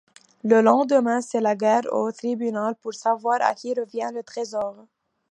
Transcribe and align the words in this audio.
Le 0.43 0.61
lendemain, 0.63 1.21
c'est 1.21 1.41
la 1.41 1.55
guerre 1.55 1.85
au 1.91 2.11
tribunal 2.11 2.73
pour 2.81 2.91
savoir 2.91 3.39
à 3.43 3.53
qui 3.53 3.71
revient 3.75 4.09
le 4.11 4.23
trésor. 4.23 4.87